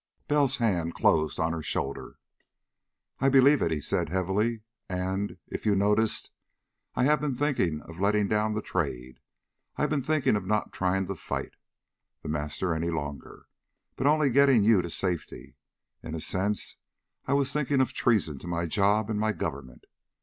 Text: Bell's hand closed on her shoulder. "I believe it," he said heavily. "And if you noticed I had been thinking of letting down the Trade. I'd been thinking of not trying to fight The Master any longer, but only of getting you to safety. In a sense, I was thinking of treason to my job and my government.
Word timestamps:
Bell's 0.27 0.55
hand 0.55 0.95
closed 0.95 1.39
on 1.39 1.53
her 1.53 1.61
shoulder. 1.61 2.17
"I 3.19 3.29
believe 3.29 3.61
it," 3.61 3.69
he 3.69 3.79
said 3.81 4.09
heavily. 4.09 4.63
"And 4.89 5.37
if 5.45 5.63
you 5.63 5.75
noticed 5.75 6.31
I 6.95 7.03
had 7.03 7.21
been 7.21 7.35
thinking 7.35 7.81
of 7.83 7.99
letting 7.99 8.27
down 8.27 8.53
the 8.53 8.63
Trade. 8.63 9.19
I'd 9.77 9.91
been 9.91 10.01
thinking 10.01 10.35
of 10.35 10.43
not 10.47 10.73
trying 10.73 11.05
to 11.05 11.13
fight 11.13 11.53
The 12.23 12.29
Master 12.29 12.73
any 12.73 12.89
longer, 12.89 13.45
but 13.95 14.07
only 14.07 14.29
of 14.29 14.33
getting 14.33 14.63
you 14.63 14.81
to 14.81 14.89
safety. 14.89 15.55
In 16.01 16.15
a 16.15 16.19
sense, 16.19 16.77
I 17.27 17.33
was 17.33 17.53
thinking 17.53 17.79
of 17.79 17.93
treason 17.93 18.39
to 18.39 18.47
my 18.47 18.65
job 18.65 19.07
and 19.07 19.19
my 19.19 19.33
government. 19.33 19.85